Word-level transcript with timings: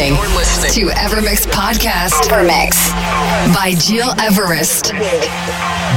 Listening 0.00 0.16
to 0.72 0.94
Evermix 0.94 1.46
Podcast. 1.46 2.30
Evermix 2.30 2.88
by 3.52 3.74
Gil 3.74 4.08
Everest. 4.18 4.94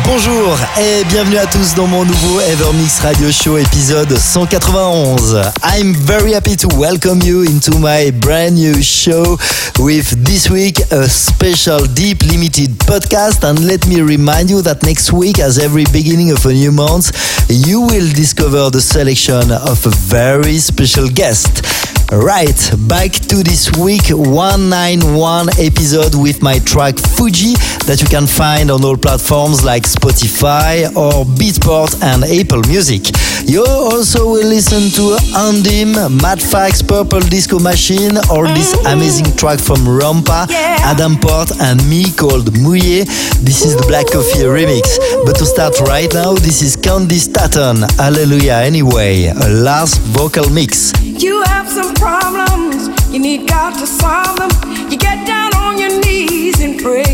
Bonjour 0.03 0.57
et 0.77 1.05
bienvenue 1.05 1.37
à 1.37 1.45
tous 1.45 1.73
dans 1.73 1.87
mon 1.87 2.03
nouveau 2.03 2.41
Evermix 2.41 2.99
Radio 2.99 3.31
Show 3.31 3.57
épisode 3.57 4.11
191. 4.11 5.53
I'm 5.63 5.93
very 5.93 6.33
happy 6.33 6.57
to 6.57 6.67
welcome 6.75 7.21
you 7.23 7.43
into 7.43 7.79
my 7.79 8.11
brand 8.11 8.55
new 8.55 8.83
show 8.83 9.37
with 9.79 10.21
this 10.25 10.49
week 10.49 10.81
a 10.91 11.07
special 11.07 11.87
deep 11.87 12.23
limited 12.23 12.77
podcast 12.79 13.45
and 13.45 13.57
let 13.65 13.87
me 13.87 14.01
remind 14.01 14.49
you 14.49 14.61
that 14.63 14.83
next 14.83 15.13
week 15.13 15.39
as 15.39 15.57
every 15.57 15.85
beginning 15.93 16.33
of 16.33 16.45
a 16.45 16.51
new 16.51 16.73
month 16.73 17.13
you 17.47 17.79
will 17.79 18.11
discover 18.13 18.69
the 18.69 18.81
selection 18.81 19.49
of 19.49 19.85
a 19.85 19.91
very 19.91 20.57
special 20.57 21.07
guest. 21.07 21.63
Right, 22.11 22.71
back 22.87 23.11
to 23.11 23.41
this 23.41 23.71
week 23.77 24.09
191 24.09 25.49
episode 25.57 26.13
with 26.13 26.43
my 26.43 26.59
track 26.59 26.97
Fuji 26.97 27.53
that 27.87 27.99
you 28.01 28.07
can 28.07 28.27
find 28.27 28.69
on 28.69 28.83
all 28.85 28.97
platforms 28.97 29.63
like 29.63 29.83
Spotify 29.83 30.85
or 30.95 31.25
Beatport 31.25 31.97
and 32.03 32.23
Apple 32.23 32.61
Music. 32.69 33.09
You 33.49 33.65
also 33.65 34.29
will 34.29 34.45
listen 34.45 34.93
to 34.93 35.17
Andhim, 35.33 35.95
Madfax, 36.21 36.85
Purple 36.87 37.21
Disco 37.21 37.57
Machine 37.59 38.17
or 38.29 38.47
this 38.47 38.75
mm-hmm. 38.75 38.93
amazing 38.93 39.35
track 39.35 39.59
from 39.59 39.79
Rampa, 39.87 40.47
Adam 40.85 41.17
Port 41.17 41.51
and 41.61 41.81
me 41.89 42.11
called 42.13 42.53
Muyè. 42.53 43.05
This 43.41 43.65
is 43.65 43.75
the 43.75 43.85
Black 43.87 44.05
Coffee 44.07 44.45
remix. 44.45 44.99
But 45.25 45.35
to 45.37 45.45
start 45.45 45.79
right 45.81 46.13
now, 46.13 46.33
this 46.33 46.61
is 46.61 46.77
Candi 46.77 47.17
Staton, 47.17 47.89
Hallelujah 47.97 48.61
Anyway, 48.63 49.25
a 49.25 49.49
Larse 49.49 49.97
vocal 50.13 50.49
mix. 50.49 50.93
You 51.01 51.43
have 51.43 51.67
some 51.67 51.93
problems, 52.03 52.89
you 53.13 53.19
need 53.19 53.47
God 53.47 53.71
to 53.79 53.87
solve 53.87 54.35
them. 54.35 54.51
You 54.91 54.97
get 54.97 55.25
down 55.25 55.55
on 55.55 55.77
your 55.77 55.93
knees 56.03 56.59
and 56.59 56.73
pray. 56.77 57.13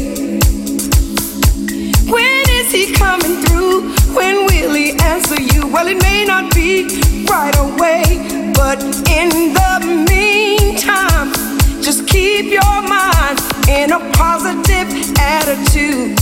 When 2.13 2.43
is 2.59 2.71
He 2.71 2.91
coming 2.93 3.35
through? 3.43 3.93
When 4.17 4.47
will 4.47 4.73
He 4.73 4.93
answer 5.13 5.39
you? 5.39 5.67
Well, 5.67 5.87
it 5.87 6.01
may 6.01 6.25
not 6.25 6.55
be 6.55 6.71
right 7.29 7.55
away, 7.67 8.01
but 8.55 8.81
in 9.19 9.29
the 9.59 9.73
meantime, 10.09 11.29
just 11.83 12.07
keep 12.07 12.45
your 12.45 12.77
mind 12.97 13.37
in 13.69 13.91
a 13.91 13.99
positive 14.13 14.89
attitude. 15.19 16.17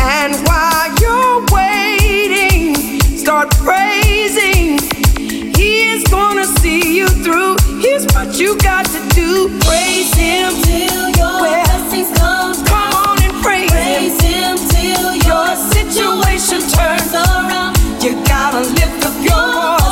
And 0.00 0.32
while 0.48 0.88
you're 1.02 1.44
waiting, 1.52 2.74
start 3.18 3.50
praising. 3.56 4.95
Is 5.94 6.04
gonna 6.10 6.44
see 6.60 6.98
you 6.98 7.08
through. 7.24 7.56
Here's 7.80 8.04
what 8.14 8.38
you 8.40 8.56
got 8.58 8.84
to 8.86 9.00
do. 9.14 9.48
Praise 9.66 10.12
him 10.14 10.52
till 10.62 11.08
your 11.20 11.40
Well, 11.42 11.64
blessings 11.64 12.10
come. 12.18 12.54
Come 12.66 12.92
on 13.06 13.22
and 13.22 13.34
praise, 13.44 13.70
Praise 13.70 14.20
him. 14.20 14.56
him 14.56 14.68
till 14.74 15.14
Your 15.28 15.46
your 15.46 15.56
situation 15.76 16.60
turns 16.76 17.12
around. 17.14 17.76
You 18.04 18.12
gotta 18.26 18.60
lift 18.78 19.00
up 19.08 19.16
your 19.30 19.46
voice 19.78 19.85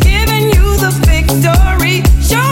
Giving 0.00 0.50
you 0.50 0.76
the 0.76 0.90
victory. 1.06 2.02
Show 2.22 2.43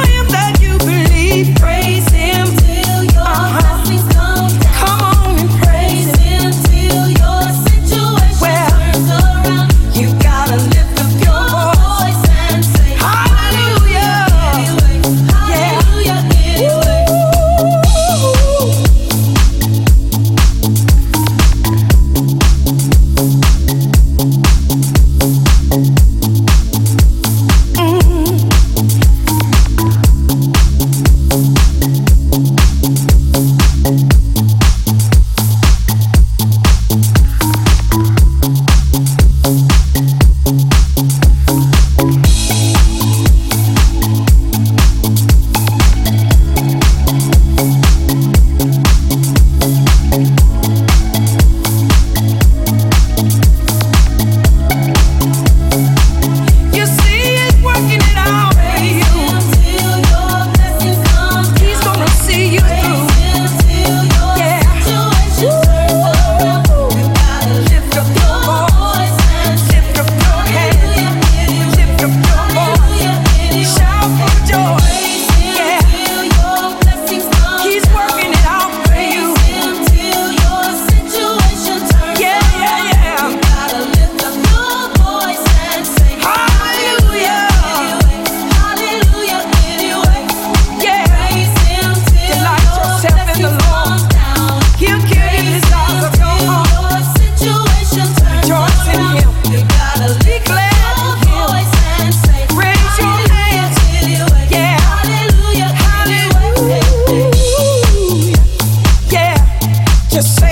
Just 110.12 110.40
say 110.40 110.51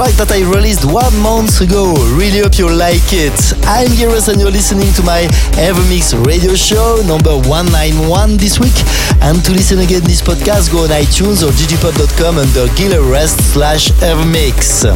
Track 0.00 0.16
that 0.16 0.29
I 0.40 0.42
released 0.44 0.86
one 0.86 1.14
month 1.20 1.60
ago. 1.60 1.92
Really 2.16 2.40
hope 2.40 2.56
you 2.56 2.70
like 2.70 3.12
it. 3.12 3.36
I'm 3.66 3.88
Giros 3.88 4.28
and 4.28 4.40
you're 4.40 4.50
listening 4.50 4.90
to 4.94 5.02
my 5.02 5.28
Evermix 5.60 6.16
radio 6.24 6.54
show 6.54 7.02
number 7.04 7.36
191 7.36 8.38
this 8.38 8.58
week. 8.58 8.72
And 9.20 9.44
to 9.44 9.52
listen 9.52 9.80
again 9.80 10.02
this 10.04 10.22
podcast, 10.22 10.72
go 10.72 10.84
on 10.84 10.88
iTunes 10.88 11.44
or 11.46 11.52
digipod.com 11.52 12.38
under 12.38 12.72
Gil 12.74 12.94
Everest 12.94 13.52
slash 13.52 13.90
Evermix. 14.00 14.88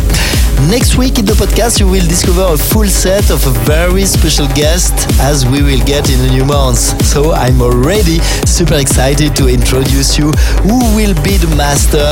Next 0.70 0.96
week 0.96 1.18
in 1.18 1.26
the 1.26 1.34
podcast, 1.34 1.78
you 1.78 1.86
will 1.86 2.06
discover 2.06 2.54
a 2.54 2.56
full 2.56 2.86
set 2.86 3.28
of 3.30 3.44
a 3.44 3.50
very 3.66 4.06
special 4.06 4.46
guest 4.54 4.94
as 5.20 5.44
we 5.44 5.62
will 5.62 5.84
get 5.84 6.08
in 6.08 6.20
a 6.24 6.30
new 6.32 6.44
month. 6.44 7.04
So 7.04 7.32
I'm 7.32 7.60
already 7.60 8.20
super 8.46 8.76
excited 8.76 9.36
to 9.36 9.48
introduce 9.48 10.16
you 10.16 10.30
who 10.64 10.78
will 10.96 11.12
be 11.20 11.36
the 11.36 11.52
master. 11.56 12.06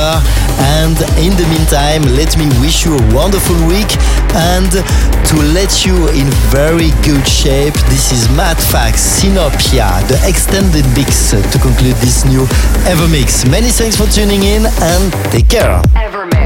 And 0.77 0.93
in 1.17 1.33
the 1.33 1.47
meantime, 1.49 2.03
let 2.13 2.37
me 2.37 2.45
wish 2.61 2.85
you 2.85 2.93
a 2.95 3.15
wonderful 3.23 3.55
week. 3.67 3.87
And 4.35 4.69
to 4.69 5.35
let 5.55 5.85
you 5.85 5.95
in 6.09 6.27
very 6.51 6.91
good 7.07 7.25
shape, 7.25 7.73
this 7.87 8.11
is 8.11 8.27
Matt 8.35 8.59
Fax 8.59 8.99
Sinopia, 8.99 10.05
the 10.09 10.19
extended 10.27 10.85
mix 10.93 11.31
to 11.31 11.59
conclude 11.59 11.95
this 12.03 12.25
new 12.25 12.45
Ever 12.85 13.07
Mix. 13.07 13.45
Many 13.47 13.69
thanks 13.69 13.95
for 13.95 14.07
tuning 14.07 14.43
in 14.43 14.65
and 14.65 15.13
take 15.31 15.47
care. 15.47 15.81
Gil 15.93 16.42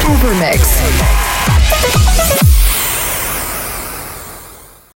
Evermix. 0.06 0.65